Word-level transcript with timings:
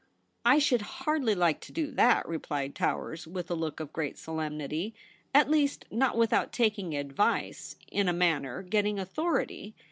* 0.27 0.35
I 0.45 0.57
should 0.57 0.81
hardly 1.05 1.35
like 1.35 1.61
to 1.61 1.71
do 1.71 1.91
that,' 1.91 2.27
replied 2.27 2.73
Towers, 2.73 3.27
with 3.27 3.51
a 3.51 3.53
look 3.53 3.79
of 3.79 3.93
great 3.93 4.17
solemnity;' 4.17 4.95
at 5.35 5.47
least, 5.47 5.85
not 5.91 6.17
without 6.17 6.51
taking 6.51 6.95
advice— 6.95 7.75
in 7.91 8.09
a 8.09 8.13
manner, 8.13 8.63
getting 8.63 8.97
authority. 8.97 9.75